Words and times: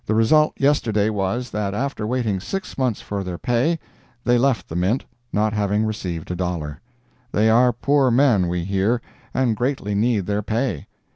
The 0.07 0.15
result 0.15 0.53
yesterday 0.59 1.11
was, 1.11 1.51
that 1.51 1.75
after 1.75 2.07
waiting 2.07 2.39
six 2.39 2.75
months 2.75 3.01
for 3.01 3.23
their 3.23 3.37
pay, 3.37 3.77
they 4.23 4.39
left 4.39 4.67
the 4.67 4.75
Mint, 4.75 5.05
not 5.31 5.53
having 5.53 5.85
received 5.85 6.31
a 6.31 6.35
dollar. 6.35 6.81
They 7.31 7.51
are 7.51 7.71
poor 7.71 8.09
men, 8.09 8.47
we 8.47 8.63
hear, 8.63 8.99
and 9.31 9.55
greatly 9.55 9.93
need 9.93 10.25
their 10.25 10.41
pay. 10.41 10.87